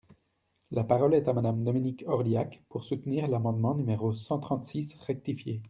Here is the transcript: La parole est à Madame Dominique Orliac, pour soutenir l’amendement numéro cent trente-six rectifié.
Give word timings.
La 0.71 0.83
parole 0.83 1.13
est 1.13 1.27
à 1.27 1.33
Madame 1.33 1.63
Dominique 1.63 2.03
Orliac, 2.07 2.63
pour 2.69 2.83
soutenir 2.83 3.27
l’amendement 3.27 3.75
numéro 3.75 4.13
cent 4.15 4.39
trente-six 4.39 4.95
rectifié. 5.01 5.59